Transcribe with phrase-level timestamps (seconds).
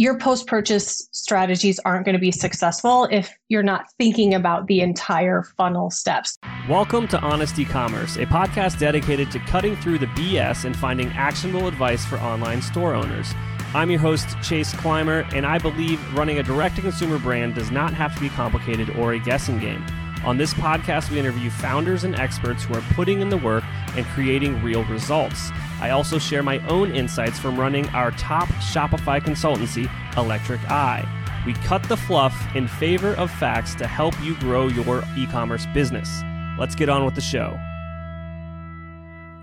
[0.00, 4.80] your post purchase strategies aren't going to be successful if you're not thinking about the
[4.80, 6.38] entire funnel steps.
[6.70, 11.66] Welcome to Honest E-commerce, a podcast dedicated to cutting through the BS and finding actionable
[11.66, 13.34] advice for online store owners.
[13.74, 17.70] I'm your host, Chase Clymer, and I believe running a direct to consumer brand does
[17.70, 19.84] not have to be complicated or a guessing game.
[20.24, 23.64] On this podcast, we interview founders and experts who are putting in the work
[23.94, 25.50] and creating real results.
[25.80, 31.06] I also share my own insights from running our top Shopify consultancy, Electric Eye.
[31.46, 35.64] We cut the fluff in favor of facts to help you grow your e commerce
[35.72, 36.22] business.
[36.58, 37.58] Let's get on with the show.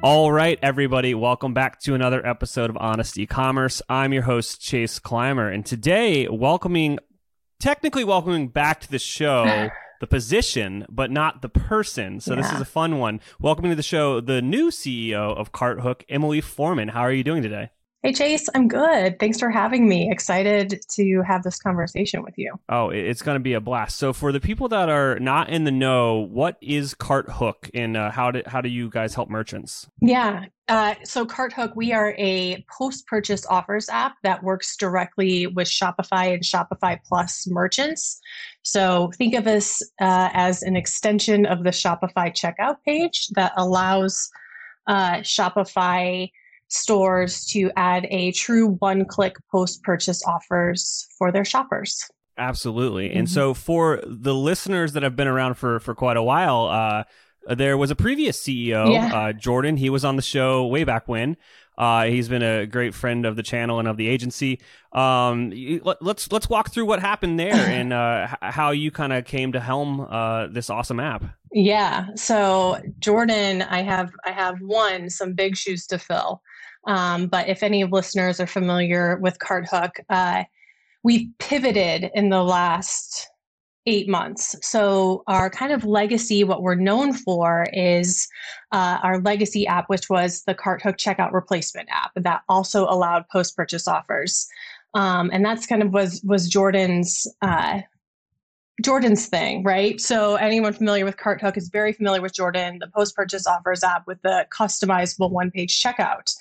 [0.04, 3.82] All right, everybody, welcome back to another episode of Honest E-commerce.
[3.90, 7.00] I'm your host, Chase Clymer, and today, welcoming,
[7.60, 9.70] technically welcoming back to the show
[10.00, 12.20] the position, but not the person.
[12.20, 12.42] So yeah.
[12.42, 13.20] this is a fun one.
[13.40, 16.90] Welcome to the show, the new CEO of CartHook, Emily Foreman.
[16.90, 17.72] How are you doing today?
[18.04, 19.20] Hey, Chase, I'm good.
[19.20, 20.12] Thanks for having me.
[20.12, 22.54] Excited to have this conversation with you.
[22.70, 23.98] Oh, it's going to be a blast.
[23.98, 28.12] So, for the people that are not in the know, what is CartHook and uh,
[28.12, 29.90] how, do, how do you guys help merchants?
[30.00, 30.46] Yeah.
[30.68, 36.36] Uh, so, CartHook, we are a post purchase offers app that works directly with Shopify
[36.36, 38.22] and Shopify Plus merchants.
[38.62, 44.30] So, think of us uh, as an extension of the Shopify checkout page that allows
[44.86, 46.30] uh, Shopify
[46.70, 52.04] stores to add a true one click post purchase offers for their shoppers.
[52.38, 53.10] Absolutely.
[53.10, 53.20] Mm-hmm.
[53.20, 57.04] And so for the listeners that have been around for, for quite a while, uh,
[57.56, 59.16] there was a previous CEO, yeah.
[59.16, 59.78] uh, Jordan.
[59.78, 61.38] He was on the show way back when.
[61.78, 64.60] Uh, he's been a great friend of the channel and of the agency.
[64.92, 69.14] Um, let, us let's, let's walk through what happened there and uh, how you kind
[69.14, 71.37] of came to helm uh, this awesome app.
[71.52, 72.08] Yeah.
[72.16, 76.42] So Jordan, I have I have one some big shoes to fill.
[76.88, 80.44] Um, but if any of listeners are familiar with CartHook, uh,
[81.04, 83.30] we've pivoted in the last
[83.86, 84.56] eight months.
[84.62, 88.28] So our kind of legacy, what we're known for, is
[88.72, 93.88] uh, our legacy app, which was the CartHook checkout replacement app that also allowed post-purchase
[93.88, 94.48] offers.
[94.94, 97.82] Um, and that's kind of was was Jordan's uh,
[98.84, 100.00] Jordan's thing, right?
[100.00, 104.22] So anyone familiar with CartHook is very familiar with Jordan, the post-purchase offers app with
[104.22, 106.34] the customizable one-page checkout.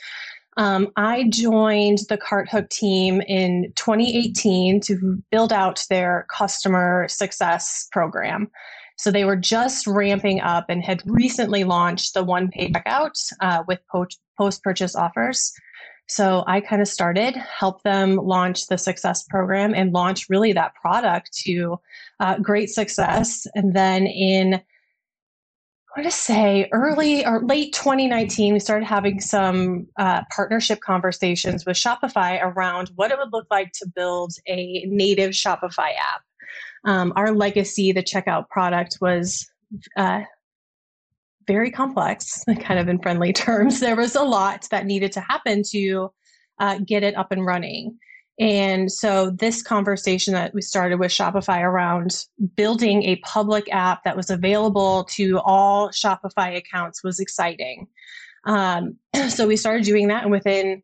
[0.59, 8.51] Um, I joined the CartHook team in 2018 to build out their customer success program.
[8.99, 13.63] So they were just ramping up and had recently launched the one page checkout uh,
[13.69, 15.53] with post purchase offers.
[16.09, 20.75] So I kind of started, helped them launch the success program and launch really that
[20.75, 21.78] product to
[22.21, 23.47] uh, great success.
[23.55, 24.55] And then in
[25.97, 31.65] I want to say early or late 2019, we started having some uh, partnership conversations
[31.65, 36.23] with Shopify around what it would look like to build a native Shopify app.
[36.84, 39.50] Um, our legacy, the checkout product, was
[39.97, 40.21] uh,
[41.47, 43.81] very complex, kind of in friendly terms.
[43.87, 46.11] There was a lot that needed to happen to
[46.59, 47.99] uh, get it up and running.
[48.39, 54.17] And so, this conversation that we started with Shopify around building a public app that
[54.17, 57.87] was available to all Shopify accounts was exciting.
[58.45, 58.97] Um,
[59.29, 60.83] so, we started doing that, and within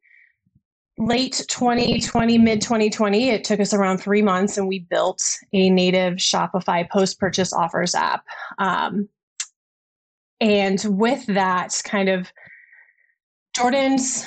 [0.96, 5.22] late 2020, mid 2020, it took us around three months, and we built
[5.52, 8.24] a native Shopify post purchase offers app.
[8.58, 9.10] Um,
[10.42, 12.32] and with that, kind of
[13.54, 14.26] Jordan's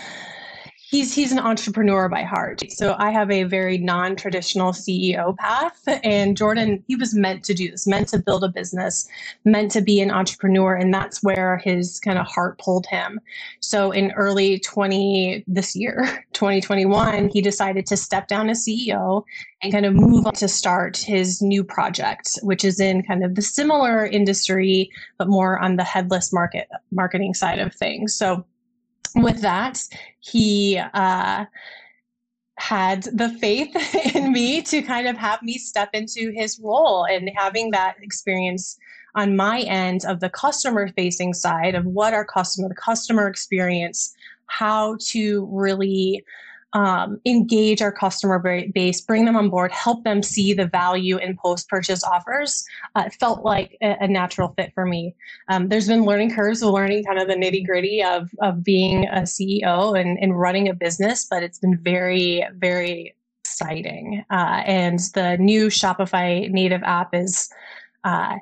[0.95, 2.63] he's he's an entrepreneur by heart.
[2.69, 7.69] So I have a very non-traditional CEO path and Jordan he was meant to do
[7.69, 9.05] this, meant to build a business,
[9.43, 13.19] meant to be an entrepreneur and that's where his kind of heart pulled him.
[13.59, 19.23] So in early 20 this year, 2021, he decided to step down as CEO
[19.61, 23.35] and kind of move on to start his new project, which is in kind of
[23.35, 28.15] the similar industry but more on the headless market marketing side of things.
[28.15, 28.45] So
[29.15, 29.81] with that,
[30.19, 31.45] he uh,
[32.57, 33.75] had the faith
[34.15, 38.77] in me to kind of have me step into his role and having that experience
[39.15, 44.13] on my end of the customer facing side of what our customer, the customer experience,
[44.47, 46.23] how to really
[46.73, 48.37] um, engage our customer
[48.73, 52.65] base, bring them on board, help them see the value in post purchase offers.
[52.95, 55.15] Uh, it felt like a, a, natural fit for me.
[55.47, 59.07] Um, there's been learning curves of learning kind of the nitty gritty of, of being
[59.07, 63.15] a CEO and, and running a business, but it's been very, very
[63.45, 64.25] exciting.
[64.29, 67.49] Uh, and the new Shopify native app is.
[68.03, 68.35] Uh,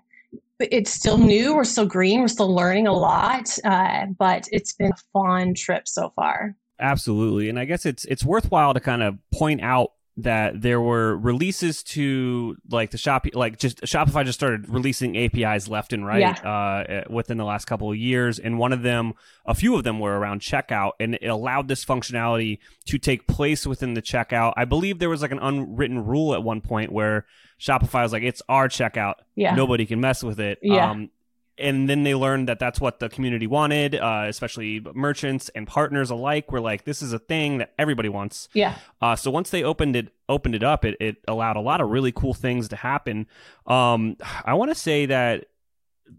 [0.59, 1.55] it's still new.
[1.55, 2.21] We're still green.
[2.21, 6.55] We're still learning a lot, uh, but it's been a fun trip so far.
[6.83, 7.47] Absolutely.
[7.47, 11.81] And I guess it's it's worthwhile to kind of point out that there were releases
[11.81, 16.31] to like the shop like just Shopify just started releasing APIs left and right yeah.
[16.47, 19.13] uh, within the last couple of years and one of them
[19.45, 23.65] a few of them were around checkout and it allowed this functionality to take place
[23.65, 24.53] within the checkout.
[24.55, 27.25] I believe there was like an unwritten rule at one point where
[27.59, 29.15] Shopify was like it's our checkout.
[29.35, 29.55] Yeah.
[29.55, 30.59] Nobody can mess with it.
[30.61, 30.91] Yeah.
[30.91, 31.09] Um,
[31.57, 36.09] and then they learned that that's what the community wanted, uh, especially merchants and partners
[36.09, 36.51] alike.
[36.51, 38.49] Were like, this is a thing that everybody wants.
[38.53, 38.75] Yeah.
[39.01, 41.89] Uh, so once they opened it, opened it up, it, it allowed a lot of
[41.89, 43.27] really cool things to happen.
[43.67, 45.45] Um, I want to say that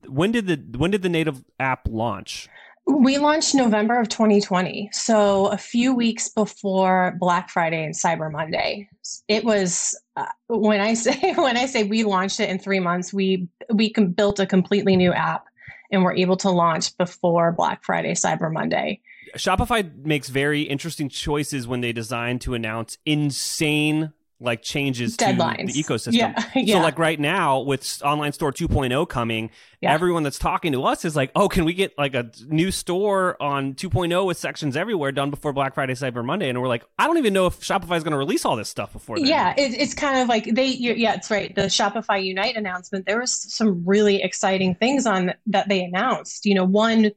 [0.08, 2.48] when did the when did the native app launch?
[2.86, 8.88] We launched November of 2020, so a few weeks before Black Friday and Cyber Monday.
[9.26, 13.12] It was uh, when I say when I say we launched it in three months,
[13.12, 15.46] we we built a completely new app
[15.90, 19.00] and were able to launch before Black Friday, Cyber Monday.
[19.36, 25.68] Shopify makes very interesting choices when they design to announce insane like changes Deadlines.
[25.68, 26.14] to the ecosystem.
[26.14, 26.50] Yeah.
[26.54, 26.74] yeah.
[26.76, 29.50] So like right now with online store 2.0 coming,
[29.80, 29.92] yeah.
[29.92, 33.40] everyone that's talking to us is like, "Oh, can we get like a new store
[33.40, 37.06] on 2.0 with sections everywhere done before Black Friday, Cyber Monday?" And we're like, "I
[37.06, 39.54] don't even know if Shopify is going to release all this stuff before then." Yeah,
[39.56, 41.54] it, it's kind of like they yeah, it's right.
[41.54, 46.46] The Shopify Unite announcement, there was some really exciting things on that they announced.
[46.46, 47.12] You know, one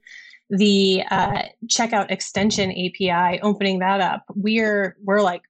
[0.50, 5.44] the uh, checkout extension API, opening that up, we're we're like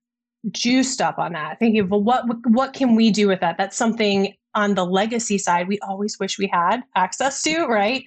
[0.52, 3.58] juiced up on that, thinking, well, what what can we do with that?
[3.58, 8.04] That's something on the legacy side we always wish we had access to, right?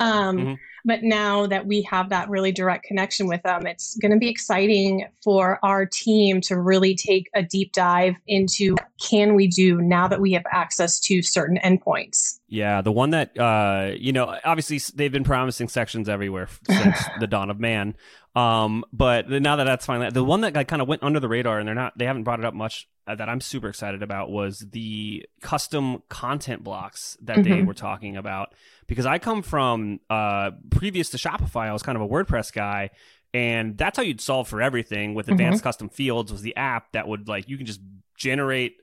[0.00, 0.54] Um, mm-hmm.
[0.84, 4.28] But now that we have that really direct connection with them, it's going to be
[4.28, 10.08] exciting for our team to really take a deep dive into can we do now
[10.08, 12.40] that we have access to certain endpoints.
[12.52, 17.26] Yeah, the one that uh, you know, obviously they've been promising sections everywhere since the
[17.26, 17.96] dawn of man.
[18.36, 21.58] Um, but now that that's finally the one that kind of went under the radar,
[21.58, 24.30] and they're not they haven't brought it up much uh, that I'm super excited about
[24.30, 27.50] was the custom content blocks that mm-hmm.
[27.50, 28.54] they were talking about
[28.86, 32.90] because I come from uh previous to Shopify, I was kind of a WordPress guy.
[33.34, 35.68] And that's how you'd solve for everything with advanced mm-hmm.
[35.68, 37.80] custom fields was the app that would like you can just
[38.14, 38.81] generate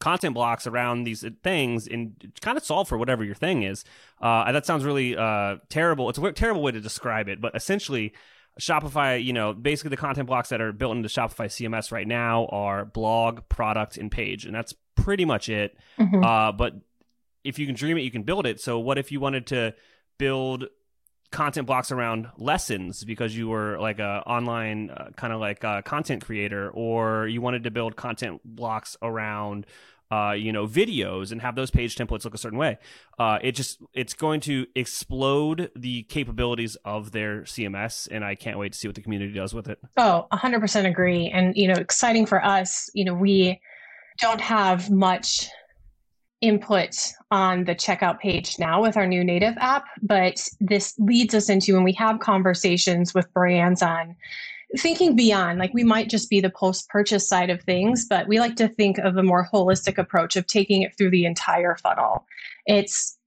[0.00, 3.84] content blocks around these things and kind of solve for whatever your thing is.
[4.20, 6.08] Uh, that sounds really uh, terrible.
[6.08, 8.12] It's a terrible way to describe it, but essentially,
[8.60, 12.46] Shopify, you know, basically the content blocks that are built into Shopify CMS right now
[12.46, 15.76] are blog, product, and page, and that's pretty much it.
[15.98, 16.24] Mm-hmm.
[16.24, 16.74] Uh, but
[17.44, 18.60] if you can dream it, you can build it.
[18.60, 19.74] So, what if you wanted to
[20.18, 20.64] build
[21.30, 25.82] content blocks around lessons because you were like a online uh, kind of like a
[25.84, 29.66] content creator, or you wanted to build content blocks around
[30.10, 32.78] uh, you know, videos and have those page templates look a certain way.
[33.18, 38.58] Uh, it just it's going to explode the capabilities of their CMS, and I can't
[38.58, 39.78] wait to see what the community does with it.
[39.96, 41.28] Oh, 100% agree.
[41.28, 42.90] And you know, exciting for us.
[42.94, 43.60] You know, we
[44.18, 45.48] don't have much
[46.40, 46.96] input
[47.30, 51.74] on the checkout page now with our new native app, but this leads us into
[51.74, 54.14] when we have conversations with brands on
[54.76, 58.38] thinking beyond like we might just be the post purchase side of things but we
[58.38, 62.26] like to think of a more holistic approach of taking it through the entire funnel.
[62.66, 63.17] It's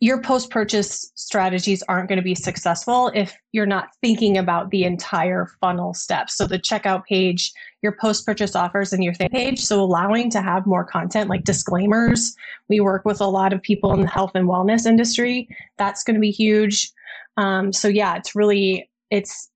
[0.00, 4.84] your post purchase strategies aren't going to be successful if you're not thinking about the
[4.84, 6.36] entire funnel steps.
[6.36, 7.52] So, the checkout page,
[7.82, 9.60] your post purchase offers, and your thank you page.
[9.60, 12.34] So, allowing to have more content like disclaimers.
[12.68, 15.48] We work with a lot of people in the health and wellness industry.
[15.76, 16.90] That's going to be huge.
[17.36, 19.50] Um, so, yeah, it's really, it's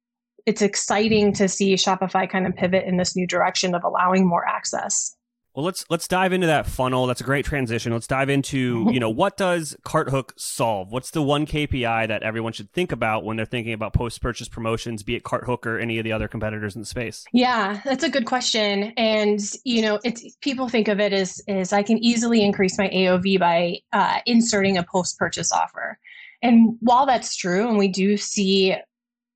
[0.46, 4.46] it's exciting to see Shopify kind of pivot in this new direction of allowing more
[4.46, 5.16] access.
[5.54, 7.06] Well, let's let's dive into that funnel.
[7.06, 7.92] That's a great transition.
[7.92, 10.90] Let's dive into, you know, what does CartHook solve?
[10.90, 15.04] What's the one KPI that everyone should think about when they're thinking about post-purchase promotions,
[15.04, 17.24] be it CartHook or any of the other competitors in the space?
[17.32, 18.92] Yeah, that's a good question.
[18.96, 22.88] And, you know, it's people think of it as is I can easily increase my
[22.88, 25.98] AOV by uh, inserting a post-purchase offer.
[26.42, 28.74] And while that's true, and we do see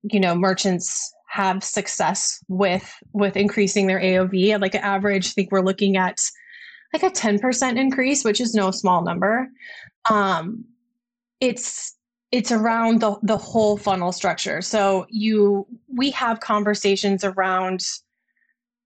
[0.03, 4.59] you know merchants have success with with increasing their AOV.
[4.59, 6.17] Like an average, I think we're looking at
[6.93, 9.47] like a 10% increase, which is no small number.
[10.09, 10.65] Um,
[11.39, 11.95] it's
[12.31, 14.61] it's around the the whole funnel structure.
[14.61, 17.81] So you we have conversations around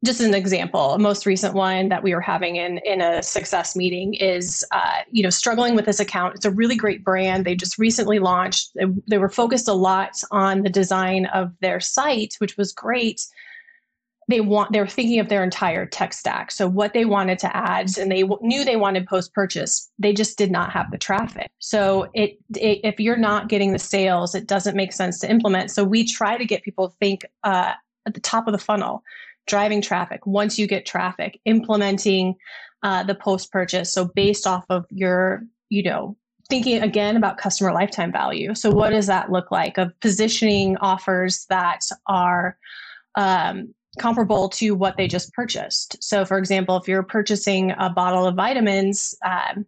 [0.03, 3.75] just an example, a most recent one that we were having in in a success
[3.75, 6.35] meeting is, uh, you know, struggling with this account.
[6.35, 7.45] It's a really great brand.
[7.45, 8.71] They just recently launched.
[8.75, 13.25] They, they were focused a lot on the design of their site, which was great.
[14.29, 16.51] They want they were thinking of their entire tech stack.
[16.51, 19.89] So what they wanted to add, and they w- knew they wanted post purchase.
[19.99, 21.49] They just did not have the traffic.
[21.59, 25.71] So it, it, if you're not getting the sales, it doesn't make sense to implement.
[25.71, 27.73] So we try to get people to think uh,
[28.05, 29.03] at the top of the funnel
[29.47, 30.25] driving traffic.
[30.25, 32.35] Once you get traffic, implementing
[32.83, 33.91] uh, the post purchase.
[33.91, 36.17] So based off of your, you know,
[36.49, 38.53] thinking again about customer lifetime value.
[38.53, 42.57] So what does that look like of positioning offers that are
[43.15, 46.01] um, comparable to what they just purchased.
[46.03, 49.65] So, for example, if you're purchasing a bottle of vitamins, um,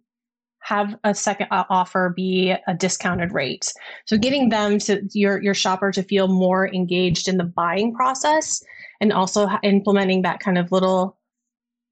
[0.62, 3.72] have a second offer be a discounted rate.
[4.06, 8.64] So, getting them to your your shopper to feel more engaged in the buying process,
[9.06, 11.18] and also implementing that kind of little,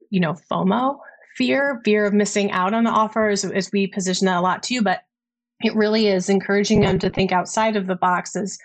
[0.10, 0.98] you know, FOMO
[1.36, 4.82] fear, fear of missing out on the offers, as we position that a lot too.
[4.82, 5.02] But
[5.62, 8.58] it really is encouraging them to think outside of the boxes.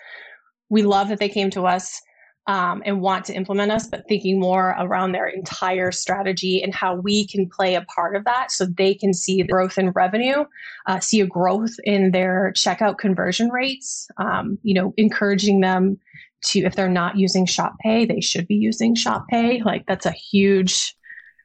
[0.69, 2.01] We love that they came to us
[2.47, 6.95] um, and want to implement us, but thinking more around their entire strategy and how
[6.95, 10.45] we can play a part of that so they can see growth in revenue,
[10.87, 15.99] uh, see a growth in their checkout conversion rates, um, you know, encouraging them
[16.45, 19.61] to, if they're not using Shop Pay, they should be using Shop Pay.
[19.61, 20.95] Like that's a huge,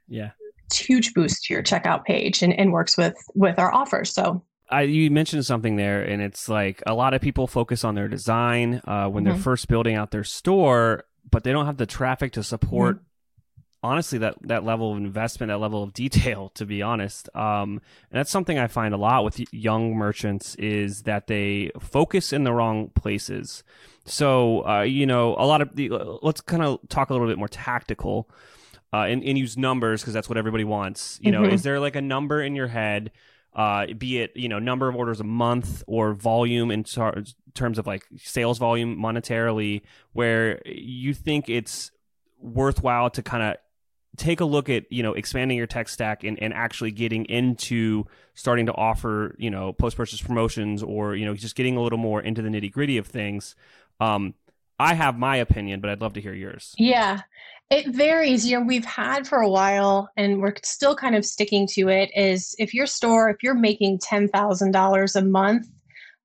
[0.08, 0.30] yeah,
[0.72, 4.12] huge boost to your checkout page and, and works with, with our offers.
[4.12, 7.94] So I, you mentioned something there, and it's like a lot of people focus on
[7.94, 9.34] their design uh, when mm-hmm.
[9.34, 12.96] they're first building out their store, but they don't have the traffic to support.
[12.96, 13.04] Mm-hmm.
[13.84, 18.18] Honestly, that that level of investment, that level of detail, to be honest, um, and
[18.18, 22.52] that's something I find a lot with young merchants is that they focus in the
[22.52, 23.62] wrong places.
[24.06, 25.90] So, uh, you know, a lot of the
[26.22, 28.28] let's kind of talk a little bit more tactical.
[28.92, 31.18] Uh, and, and use numbers because that's what everybody wants.
[31.20, 31.54] You know, mm-hmm.
[31.54, 33.10] is there like a number in your head
[33.54, 37.22] uh, be it you know number of orders a month or volume in tar-
[37.54, 41.92] terms of like sales volume monetarily, where you think it's
[42.40, 43.56] worthwhile to kind of
[44.16, 48.04] take a look at you know expanding your tech stack and, and actually getting into
[48.34, 51.98] starting to offer you know post purchase promotions or you know just getting a little
[51.98, 53.54] more into the nitty gritty of things.
[54.00, 54.34] Um,
[54.78, 56.74] I have my opinion, but I'd love to hear yours.
[56.76, 57.20] Yeah.
[57.70, 58.46] It varies.
[58.46, 62.10] You know, we've had for a while and we're still kind of sticking to it
[62.14, 65.68] is if your store, if you're making $10,000 a month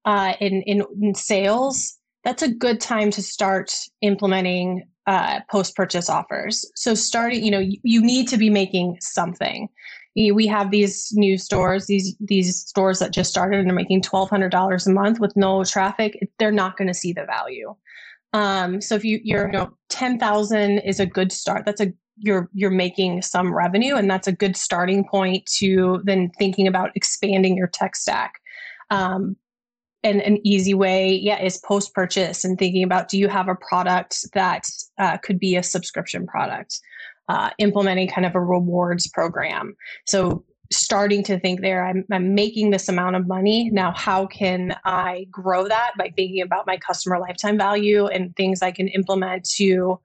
[0.06, 6.08] uh, in, in, in, sales, that's a good time to start implementing uh, post purchase
[6.08, 6.64] offers.
[6.76, 9.68] So, starting, you know, you, you need to be making something.
[10.16, 14.30] We have these new stores, these these stores that just started and are making twelve
[14.30, 16.30] hundred dollars a month with no traffic.
[16.38, 17.76] They're not going to see the value.
[18.34, 21.66] Um, so if you you're you know ten thousand is a good start.
[21.66, 26.30] That's a you're you're making some revenue, and that's a good starting point to then
[26.38, 28.34] thinking about expanding your tech stack.
[28.92, 29.38] Um,
[30.04, 33.56] and an easy way, yeah, is post purchase and thinking about do you have a
[33.56, 34.66] product that
[35.00, 36.80] uh, could be a subscription product,
[37.28, 39.76] uh, implementing kind of a rewards program.
[40.06, 44.76] So starting to think there I'm, I'm making this amount of money now how can
[44.86, 49.50] i grow that by thinking about my customer lifetime value and things i can implement
[49.56, 50.00] to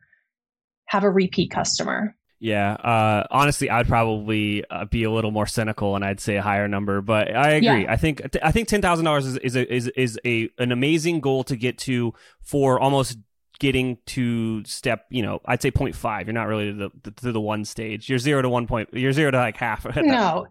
[0.86, 5.96] have a repeat customer yeah uh, honestly i'd probably uh, be a little more cynical
[5.96, 7.92] and i'd say a higher number but i agree yeah.
[7.92, 11.56] i think i think $10000 is, is, a, is, is a, an amazing goal to
[11.56, 13.18] get to for almost
[13.58, 16.26] getting to step, you know, I'd say 0.5.
[16.26, 18.08] You're not really to the, to the one stage.
[18.08, 18.88] You're zero to one point.
[18.92, 19.86] You're zero to like half.
[19.96, 20.46] no,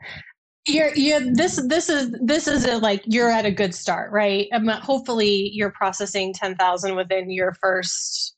[0.65, 4.47] you're you're this this is this is a, like you're at a good start, right?
[4.53, 8.35] Um, hopefully, you're processing ten thousand within your first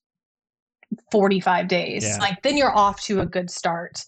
[1.11, 2.03] 45 days.
[2.03, 2.17] Yeah.
[2.17, 4.01] Like then you're off to a good start.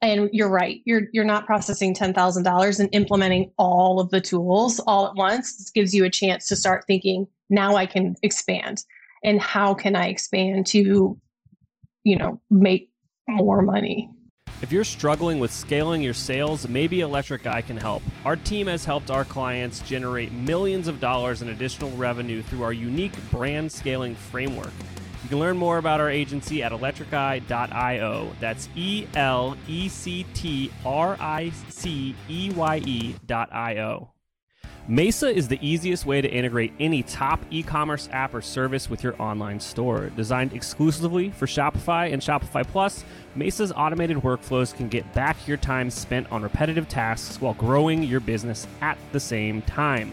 [0.00, 0.80] And you're right.
[0.84, 5.14] You're you're not processing ten thousand dollars and implementing all of the tools all at
[5.14, 5.56] once.
[5.56, 7.26] This gives you a chance to start thinking.
[7.50, 8.82] Now I can expand
[9.22, 11.18] and how can I expand to,
[12.04, 12.90] you know, make
[13.28, 14.10] more money.
[14.60, 18.02] If you're struggling with scaling your sales, maybe Electric Eye can help.
[18.24, 22.72] Our team has helped our clients generate millions of dollars in additional revenue through our
[22.72, 24.72] unique brand scaling framework.
[25.22, 28.32] You can learn more about our agency at electriceye.io.
[28.40, 34.11] That's E L E C T R I C E Y E.io.
[34.88, 39.04] Mesa is the easiest way to integrate any top e commerce app or service with
[39.04, 40.10] your online store.
[40.16, 43.04] Designed exclusively for Shopify and Shopify Plus,
[43.36, 48.18] Mesa's automated workflows can get back your time spent on repetitive tasks while growing your
[48.18, 50.12] business at the same time.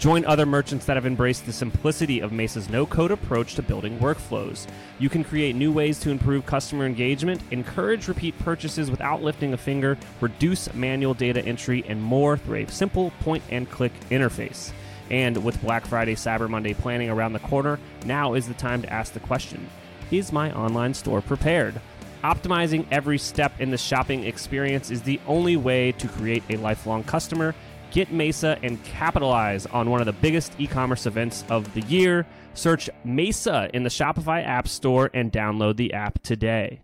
[0.00, 3.98] Join other merchants that have embraced the simplicity of Mesa's no code approach to building
[3.98, 4.66] workflows.
[4.98, 9.58] You can create new ways to improve customer engagement, encourage repeat purchases without lifting a
[9.58, 14.72] finger, reduce manual data entry, and more through a simple point and click interface.
[15.10, 18.90] And with Black Friday, Cyber Monday planning around the corner, now is the time to
[18.90, 19.68] ask the question
[20.10, 21.78] Is my online store prepared?
[22.24, 27.02] Optimizing every step in the shopping experience is the only way to create a lifelong
[27.04, 27.54] customer
[27.90, 32.26] Get Mesa and capitalize on one of the biggest e commerce events of the year.
[32.54, 36.82] Search Mesa in the Shopify App Store and download the app today.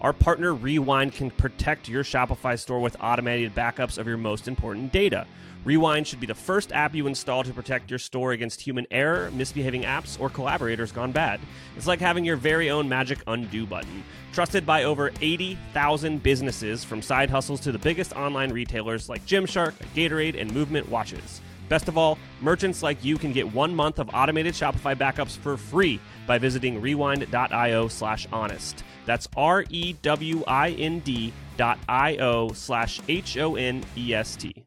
[0.00, 4.92] Our partner Rewind can protect your Shopify store with automated backups of your most important
[4.92, 5.26] data.
[5.64, 9.30] Rewind should be the first app you install to protect your store against human error,
[9.30, 11.40] misbehaving apps, or collaborators gone bad.
[11.74, 14.04] It's like having your very own magic undo button.
[14.34, 19.72] Trusted by over 80,000 businesses, from side hustles to the biggest online retailers like Gymshark,
[19.94, 21.40] Gatorade, and Movement Watches.
[21.70, 25.56] Best of all, merchants like you can get one month of automated Shopify backups for
[25.56, 28.84] free by visiting rewind.io slash honest.
[29.06, 34.12] That's R E W I N D dot I O slash H O N E
[34.12, 34.66] S T.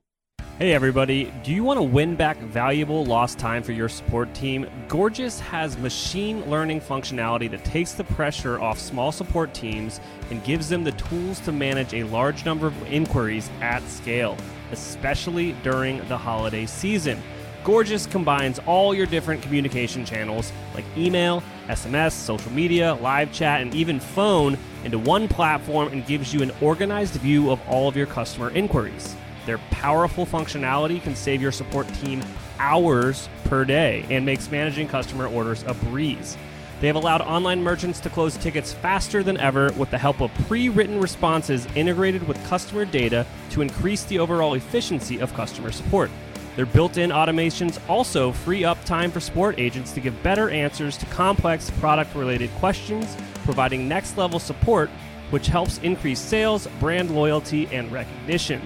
[0.59, 4.67] Hey everybody, do you want to win back valuable lost time for your support team?
[4.87, 9.99] Gorgias has machine learning functionality that takes the pressure off small support teams
[10.31, 14.35] and gives them the tools to manage a large number of inquiries at scale,
[14.71, 17.21] especially during the holiday season.
[17.63, 23.75] Gorgias combines all your different communication channels like email, SMS, social media, live chat, and
[23.75, 28.07] even phone into one platform and gives you an organized view of all of your
[28.07, 29.15] customer inquiries.
[29.48, 32.22] Their powerful functionality can save your support team
[32.60, 36.38] hours per day and makes managing customer orders a breeze.
[36.82, 40.34] They have allowed online merchants to close tickets faster than ever with the help of
[40.48, 46.12] pre written responses integrated with customer data to increase the overall efficiency of customer support.
[46.58, 50.98] Their built in automations also free up time for support agents to give better answers
[50.98, 54.89] to complex product related questions, providing next level support,
[55.30, 58.62] which helps increase sales, brand loyalty, and recognition.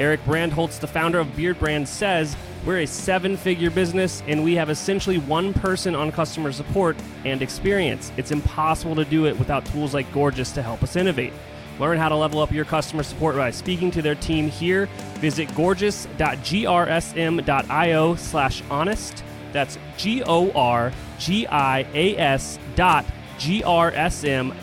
[0.00, 2.36] Eric Bandholz, the founder of Beardbrand, says,
[2.66, 7.42] We're a seven figure business and we have essentially one person on customer support and
[7.42, 8.10] experience.
[8.16, 11.32] It's impossible to do it without tools like Gorgias to help us innovate.
[11.78, 14.86] Learn how to level up your customer support by speaking to their team here.
[15.16, 19.24] Visit gorgias.grsm.io slash honest.
[19.52, 23.04] That's G O R G I A S dot
[23.38, 24.54] grsm.io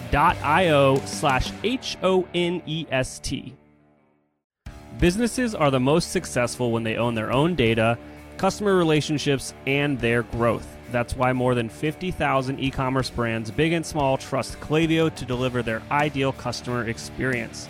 [1.06, 3.54] slash H O N E S T.
[5.00, 7.98] Businesses are the most successful when they own their own data,
[8.38, 10.68] customer relationships, and their growth.
[10.92, 15.64] That's why more than 50,000 e commerce brands, big and small, trust Klaviyo to deliver
[15.64, 17.70] their ideal customer experience.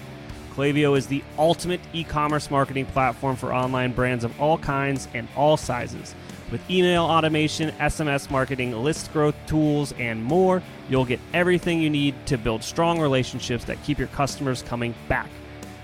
[0.56, 5.28] Klaviyo is the ultimate e commerce marketing platform for online brands of all kinds and
[5.36, 6.16] all sizes.
[6.52, 12.14] With email automation, SMS marketing, list growth tools, and more, you'll get everything you need
[12.26, 15.30] to build strong relationships that keep your customers coming back.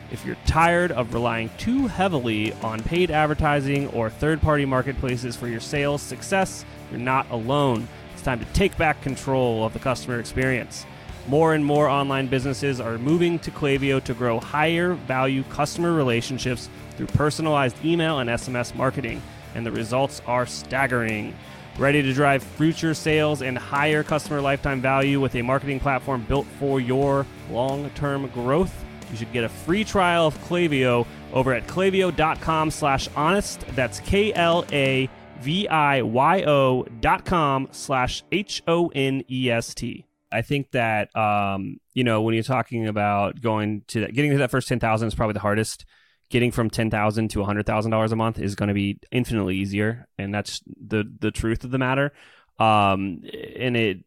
[0.10, 5.50] If you're tired of relying too heavily on paid advertising or third party marketplaces for
[5.50, 7.90] your sales success, you're not alone.
[8.14, 10.86] It's time to take back control of the customer experience.
[11.28, 16.70] More and more online businesses are moving to Klaviyo to grow higher value customer relationships
[16.96, 19.22] through personalized email and SMS marketing,
[19.56, 21.36] and the results are staggering.
[21.78, 26.48] Ready to drive future sales and higher customer lifetime value with a marketing platform built
[26.60, 28.74] for your long term growth?
[29.12, 33.62] You should get a free trial of Klaviyo over at klaviyo.com slash honest.
[33.76, 39.50] That's K L A V I Y O dot com slash H O N E
[39.50, 40.06] S T.
[40.32, 44.38] I think that, um, you know, when you're talking about going to that, getting to
[44.40, 45.86] that first 10,000 is probably the hardest.
[46.30, 50.10] Getting from 10,000 to $100,000 a month is going to be infinitely easier.
[50.18, 52.12] And that's the, the truth of the matter.
[52.60, 53.22] Um,
[53.56, 54.00] and it,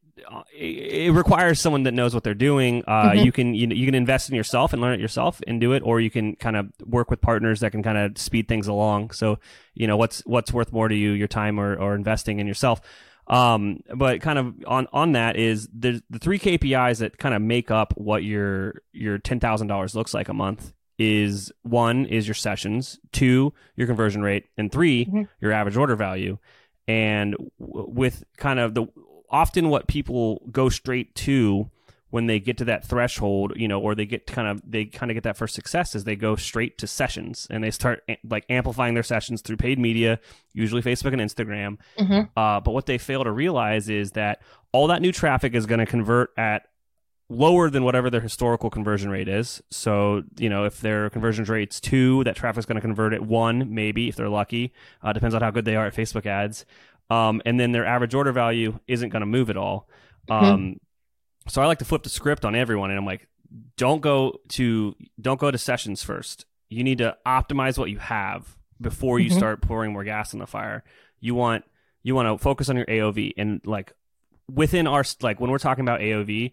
[0.52, 2.84] it requires someone that knows what they're doing.
[2.86, 3.24] Uh, mm-hmm.
[3.24, 5.82] You can you, you can invest in yourself and learn it yourself and do it,
[5.84, 9.10] or you can kind of work with partners that can kind of speed things along.
[9.10, 9.38] So
[9.74, 12.80] you know what's what's worth more to you, your time or, or investing in yourself.
[13.26, 17.40] Um, but kind of on on that is the the three KPIs that kind of
[17.42, 22.28] make up what your your ten thousand dollars looks like a month is one is
[22.28, 25.22] your sessions, two your conversion rate, and 3 mm-hmm.
[25.40, 26.36] your average order value.
[26.86, 28.86] And with kind of the
[29.30, 31.70] often what people go straight to
[32.10, 35.10] when they get to that threshold, you know, or they get kind of they kind
[35.10, 38.44] of get that first success is they go straight to sessions and they start like
[38.50, 40.18] amplifying their sessions through paid media,
[40.52, 41.78] usually Facebook and Instagram.
[41.98, 42.22] Mm-hmm.
[42.36, 45.78] Uh, but what they fail to realize is that all that new traffic is going
[45.78, 46.66] to convert at
[47.28, 49.62] lower than whatever their historical conversion rate is.
[49.70, 53.72] So, you know, if their conversion rate's two, that traffic's going to convert at one,
[53.72, 54.72] maybe if they're lucky.
[55.00, 56.66] Uh, depends on how good they are at Facebook ads
[57.10, 59.88] um, and then their average order value isn't going to move at all.
[60.28, 60.44] Mm-hmm.
[60.44, 60.80] Um,
[61.48, 63.26] so I like to flip the script on everyone, and I'm like,
[63.76, 66.46] don't go to don't go to sessions first.
[66.68, 69.38] You need to optimize what you have before you mm-hmm.
[69.38, 70.84] start pouring more gas on the fire.
[71.18, 71.64] You want
[72.02, 73.92] you want to focus on your AOV and like
[74.48, 76.52] within our like when we're talking about AOV,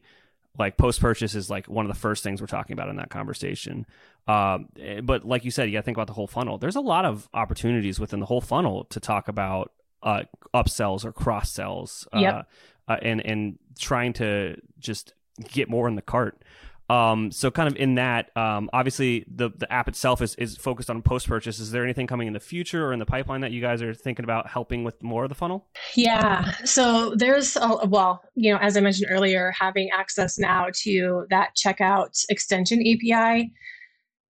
[0.58, 3.10] like post purchase is like one of the first things we're talking about in that
[3.12, 3.86] conversation.
[4.28, 4.70] Um,
[5.04, 6.58] but like you said, you got to think about the whole funnel.
[6.58, 9.72] There's a lot of opportunities within the whole funnel to talk about
[10.04, 12.50] uh, upsells or cross sells, uh, yep.
[12.88, 15.14] uh, and and trying to just
[15.50, 16.42] get more in the cart.
[16.90, 20.90] Um, so kind of in that, um, obviously the the app itself is is focused
[20.90, 21.60] on post purchase.
[21.60, 23.94] Is there anything coming in the future or in the pipeline that you guys are
[23.94, 25.68] thinking about helping with more of the funnel?
[25.96, 26.54] Yeah.
[26.64, 31.56] So there's a, well, you know, as I mentioned earlier, having access now to that
[31.58, 33.52] checkout extension API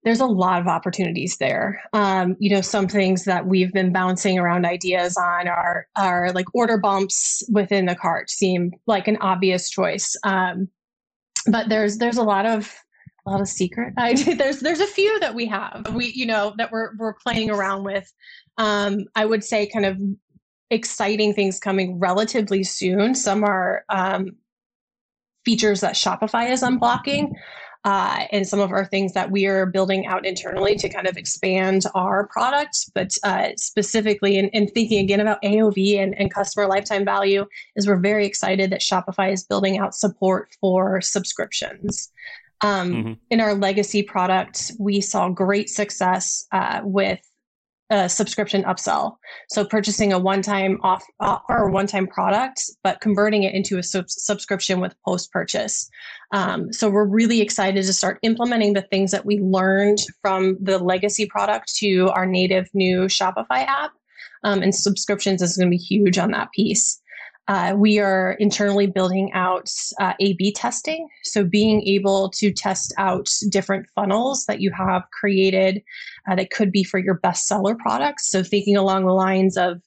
[0.08, 1.82] there's a lot of opportunities there.
[1.92, 6.46] Um, you know, some things that we've been bouncing around ideas on are are like
[6.56, 10.16] order bumps within the cart seem like an obvious choice.
[10.24, 10.70] Um,
[11.52, 12.74] but there's there's a lot of
[13.26, 14.38] a lot of secret ideas.
[14.38, 15.86] There's there's a few that we have.
[15.94, 18.10] We you know that we're we're playing around with.
[18.58, 19.98] Um, I would say kind of
[20.70, 23.14] exciting things coming relatively soon.
[23.14, 24.38] Some are um,
[25.44, 27.34] features that Shopify is unblocking
[27.86, 31.18] uh, and some of our things that we are building out internally to kind of
[31.18, 32.90] expand our product.
[32.94, 37.88] But uh, specifically, in, in, thinking again about AOV and, and customer lifetime value, is
[37.88, 42.12] we're very excited that Shopify is building out support for subscriptions.
[42.62, 43.14] Um, mm-hmm.
[43.30, 47.20] In our legacy product, we saw great success uh, with
[47.90, 49.16] a subscription upsell.
[49.50, 54.10] So purchasing a one-time off offer or one-time product, but converting it into a sub-
[54.10, 55.90] subscription with post-purchase.
[56.34, 60.80] Um, so we're really excited to start implementing the things that we learned from the
[60.80, 63.92] legacy product to our native new Shopify app.
[64.44, 67.02] Um, and subscriptions is going to be huge on that piece.
[67.48, 71.08] Uh, we are internally building out uh, A B testing.
[71.24, 75.82] So, being able to test out different funnels that you have created
[76.30, 78.28] uh, that could be for your bestseller products.
[78.28, 79.82] So, thinking along the lines of,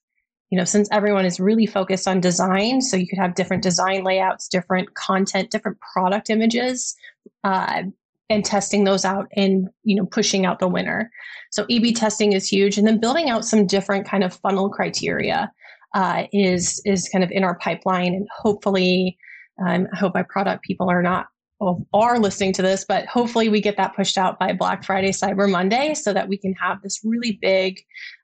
[0.51, 4.05] you know, since everyone is really focused on design, so you could have different design
[4.05, 6.97] layouts, different content, different product images,
[7.45, 7.83] uh,
[8.31, 11.11] and testing those out and you know pushing out the winner
[11.51, 14.71] so a b testing is huge and then building out some different kind of funnel
[14.71, 15.51] criteria
[15.95, 19.19] uh, is is kind of in our pipeline, and hopefully,
[19.65, 21.27] um, I hope my product people are not
[21.59, 25.11] well, are listening to this, but hopefully we get that pushed out by Black Friday,
[25.11, 27.81] Cyber Monday, so that we can have this really big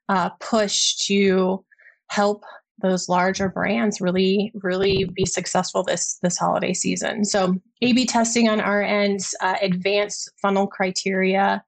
[0.08, 1.64] uh, push to
[2.08, 2.44] help
[2.82, 7.24] those larger brands really really be successful this this holiday season.
[7.24, 11.64] So a b testing on our end uh, advanced funnel criteria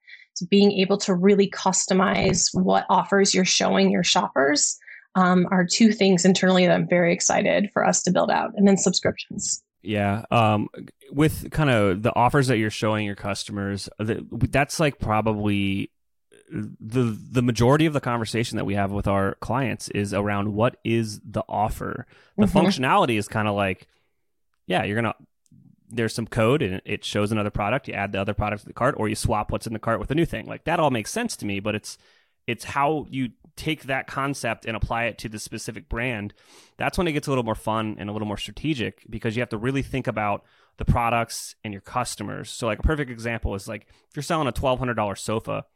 [0.51, 4.79] being able to really customize what offers you're showing your shoppers
[5.19, 8.53] um, are two things internally that I'm very excited for us to build out.
[8.57, 9.63] And then subscriptions.
[9.83, 10.25] Yeah.
[10.31, 10.69] Um,
[11.11, 15.91] with kind of the offers that you're showing your customers, that's like probably
[16.51, 20.77] the the majority of the conversation that we have with our clients is around what
[20.85, 22.07] is the offer.
[22.37, 22.59] The mm-hmm.
[22.59, 23.87] functionality is kind of like,
[24.67, 25.15] yeah, you're gonna
[25.91, 27.89] there's some code and it shows another product.
[27.89, 30.01] You add the other product to the cart, or you swap what's in the cart
[30.01, 30.47] with a new thing.
[30.47, 31.99] Like that all makes sense to me, but it's
[32.47, 36.33] it's how you take that concept and apply it to the specific brand,
[36.79, 39.43] that's when it gets a little more fun and a little more strategic because you
[39.43, 40.45] have to really think about
[40.79, 42.51] the products and your customers.
[42.51, 45.67] So, like a perfect example is like if you're selling a twelve hundred dollar sofa,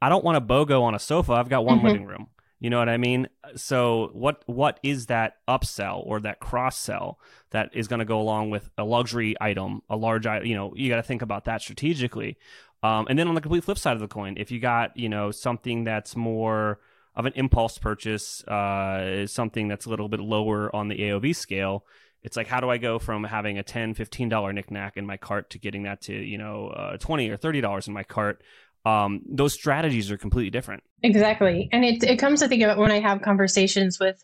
[0.00, 1.32] I don't want a BOGO on a sofa.
[1.32, 1.86] I've got one mm-hmm.
[1.86, 2.28] living room.
[2.60, 3.26] You know what I mean?
[3.56, 7.18] So what what is that upsell or that cross sell
[7.50, 10.46] that is going to go along with a luxury item, a large item?
[10.46, 12.36] you know, you got to think about that strategically.
[12.82, 15.08] Um, and then on the complete flip side of the coin, if you got, you
[15.08, 16.80] know, something that's more
[17.14, 21.84] of an impulse purchase uh, something that's a little bit lower on the AOV scale.
[22.22, 25.50] It's like, how do I go from having a $10, $15 knickknack in my cart
[25.50, 28.42] to getting that to, you know, uh, 20 or $30 in my cart?
[28.84, 30.82] Um, those strategies are completely different.
[31.02, 31.68] Exactly.
[31.72, 34.22] And it, it comes to think it when I have conversations with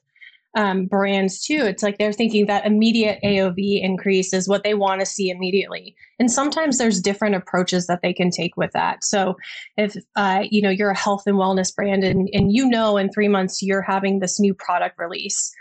[0.56, 1.64] um, brands too.
[1.66, 5.94] It's like they're thinking that immediate AOV increase is what they want to see immediately,
[6.18, 9.04] and sometimes there's different approaches that they can take with that.
[9.04, 9.36] So,
[9.76, 13.10] if uh, you know you're a health and wellness brand, and and you know in
[13.12, 15.52] three months you're having this new product release,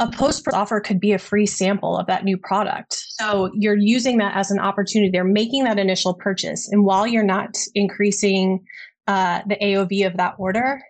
[0.00, 3.04] a post offer could be a free sample of that new product.
[3.20, 5.12] So you're using that as an opportunity.
[5.12, 8.64] They're making that initial purchase, and while you're not increasing
[9.06, 10.82] uh, the AOV of that order,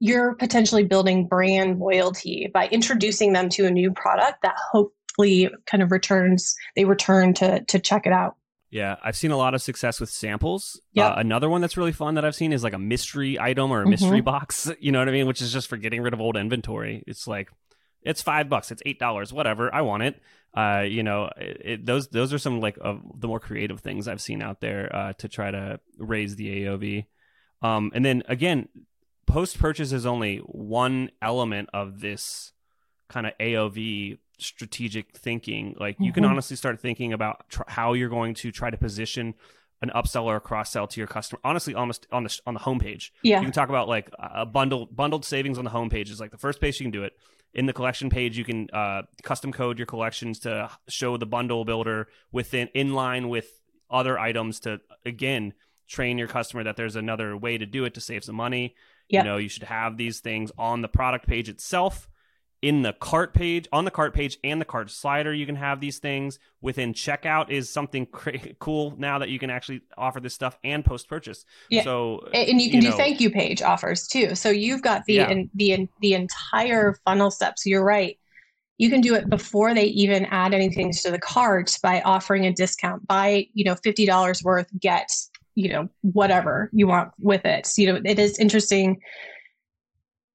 [0.00, 5.82] you're potentially building brand loyalty by introducing them to a new product that hopefully kind
[5.82, 8.36] of returns they return to to check it out.
[8.70, 10.80] Yeah i've seen a lot of success with samples.
[10.92, 11.08] Yeah.
[11.08, 13.82] Uh, another one that's really fun that i've seen is like a mystery item or
[13.82, 14.24] a mystery mm-hmm.
[14.24, 15.26] box you know what i mean?
[15.26, 17.04] Which is just for getting rid of old inventory.
[17.06, 17.50] It's like
[18.02, 20.20] it's five bucks it's eight dollars whatever i want it.
[20.52, 24.08] Uh, you know it, it, those those are some like of the more creative things
[24.08, 27.06] i've seen out there uh, to try to raise the aov
[27.62, 28.68] um, and then again
[29.26, 32.52] post purchase is only one element of this
[33.08, 35.76] kind of AOV strategic thinking.
[35.78, 36.14] Like you mm-hmm.
[36.14, 39.34] can honestly start thinking about tr- how you're going to try to position
[39.82, 41.40] an upsell or a cross sell to your customer.
[41.44, 43.10] Honestly, almost on the on the homepage.
[43.22, 46.30] Yeah, you can talk about like a bundled bundled savings on the homepage is like
[46.30, 47.12] the first place you can do it.
[47.52, 51.64] In the collection page, you can uh, custom code your collections to show the bundle
[51.64, 55.54] builder within in line with other items to again
[55.88, 58.74] train your customer that there's another way to do it to save some money.
[59.10, 59.24] Yep.
[59.24, 62.08] You know, you should have these things on the product page itself
[62.62, 65.80] in the cart page on the cart page and the cart slider you can have
[65.80, 66.38] these things.
[66.60, 70.84] Within checkout is something cra- cool now that you can actually offer this stuff and
[70.84, 71.84] post purchase Yeah.
[71.84, 74.34] so and you can you do know- thank you page offers too.
[74.34, 75.30] So you've got the Yeah.
[75.30, 77.64] in, the in, the entire funnel steps.
[77.64, 78.18] You're right.
[78.76, 82.52] You can do it before they even add anything to the cart by offering a
[82.52, 83.06] discount.
[83.08, 85.10] Buy you know $50 worth get
[85.54, 87.66] you know whatever you want with it.
[87.66, 89.00] So, you know it is interesting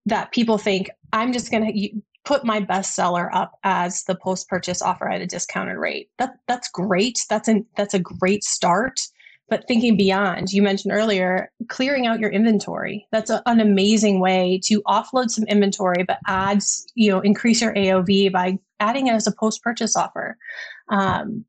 [0.08, 4.82] that people think i'm just going to put my bestseller up as the post purchase
[4.82, 6.10] offer at a discounted rate.
[6.18, 7.24] That that's great.
[7.30, 9.00] That's an that's a great start.
[9.48, 13.08] But thinking beyond you mentioned earlier clearing out your inventory.
[13.12, 17.74] That's a, an amazing way to offload some inventory but adds you know increase your
[17.76, 20.36] aov by adding it as a post purchase offer.
[20.90, 21.46] Um,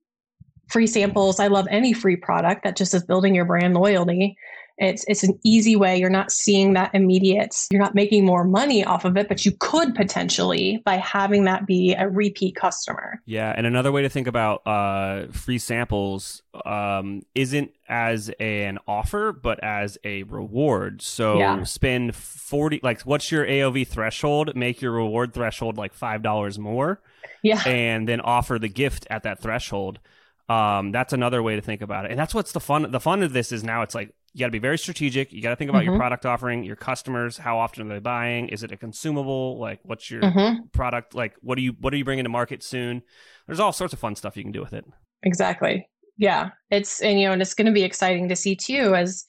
[0.69, 4.37] free samples i love any free product that just is building your brand loyalty
[4.79, 8.85] it's it's an easy way you're not seeing that immediate you're not making more money
[8.85, 13.55] off of it but you could potentially by having that be a repeat customer Yeah,
[13.57, 19.63] and another way to think about uh, free samples um, isn't as an offer, but
[19.63, 21.01] as a reward.
[21.01, 21.63] So Yeah.
[21.63, 22.81] spend forty.
[22.83, 24.55] Like, what's your AOV threshold?
[24.55, 27.01] Make your reward threshold like five dollars more,
[27.43, 30.01] yeah and then offer the gift at that threshold.
[30.49, 32.91] Um, that's another way to think about it, and that's what's the fun.
[32.91, 35.33] The fun of this is now it's like you got to be very strategic.
[35.33, 35.99] You got to think about your Mhm.
[35.99, 37.39] product offering, your customers.
[37.39, 38.49] How often are they buying?
[38.51, 39.59] Is it a consumable?
[39.59, 40.71] Like, what's your Mhm.
[40.73, 41.15] product?
[41.15, 43.03] Like, what do you what are you bringing to market soon?
[43.47, 44.85] There's all sorts of fun stuff you can do with it.
[45.23, 48.95] exactly yeah it's and you know and it's going to be exciting to see too
[48.95, 49.27] as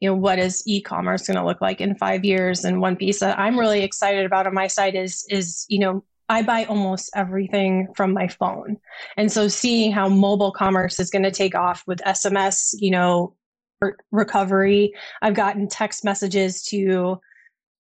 [0.00, 3.20] you know what is e-commerce going to look like in five years and one piece
[3.20, 7.10] that i'm really excited about on my side is is you know i buy almost
[7.14, 8.76] everything from my phone
[9.16, 13.34] and so seeing how mobile commerce is going to take off with sms you know
[14.12, 17.20] recovery i've gotten text messages to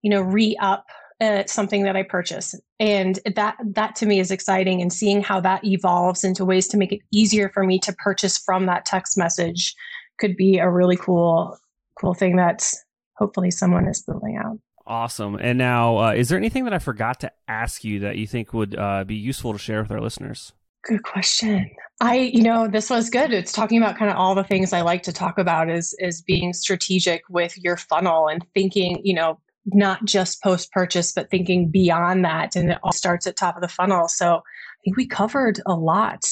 [0.02, 0.86] you know re-up
[1.22, 4.82] uh, something that I purchase, and that that to me is exciting.
[4.82, 8.38] And seeing how that evolves into ways to make it easier for me to purchase
[8.38, 9.74] from that text message
[10.20, 11.58] could be a really cool
[12.00, 12.70] cool thing that
[13.18, 14.60] hopefully someone is building out.
[14.86, 15.36] Awesome.
[15.36, 18.54] And now, uh, is there anything that I forgot to ask you that you think
[18.54, 20.52] would uh, be useful to share with our listeners?
[20.86, 21.72] Good question.
[22.02, 23.32] I, you know, this was good.
[23.32, 26.22] It's talking about kind of all the things I like to talk about is is
[26.22, 31.70] being strategic with your funnel and thinking, you know, not just post purchase, but thinking
[31.70, 32.58] beyond that.
[32.58, 34.10] And it all starts at top of the funnel.
[34.10, 36.26] So I think we covered a lot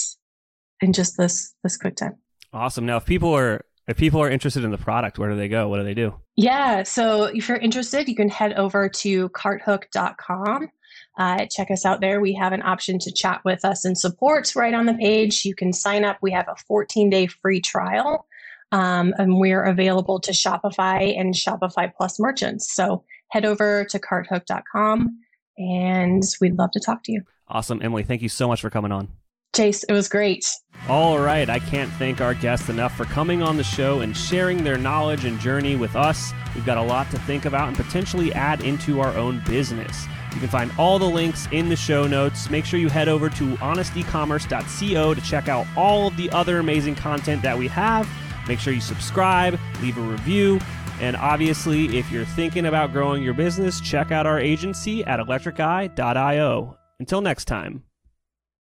[0.81, 2.17] in just this this quick time.
[2.51, 2.85] Awesome.
[2.85, 5.67] Now, if people are if people are interested in the product, where do they go?
[5.67, 6.15] What do they do?
[6.35, 6.83] Yeah.
[6.83, 10.69] So if you're interested, you can head over to carthook.com.
[11.17, 12.21] Uh, check us out there.
[12.21, 15.43] We have an option to chat with us and support right on the page.
[15.45, 16.17] You can sign up.
[16.21, 18.27] We have a 14 day free trial.
[18.71, 22.73] Um, and we're available to Shopify and Shopify Plus merchants.
[22.73, 25.19] So head over to carthook.com
[25.57, 27.23] and we'd love to talk to you.
[27.49, 28.03] Awesome, Emily.
[28.03, 29.09] Thank you so much for coming on.
[29.55, 30.47] Chase, it was great.
[30.87, 34.63] All right, I can't thank our guests enough for coming on the show and sharing
[34.63, 36.31] their knowledge and journey with us.
[36.55, 40.07] We've got a lot to think about and potentially add into our own business.
[40.33, 42.49] You can find all the links in the show notes.
[42.49, 46.95] Make sure you head over to honestecommerce.co to check out all of the other amazing
[46.95, 48.09] content that we have.
[48.47, 50.59] Make sure you subscribe, leave a review,
[51.01, 56.77] and obviously, if you're thinking about growing your business, check out our agency at electriceye.io.
[56.99, 57.83] Until next time.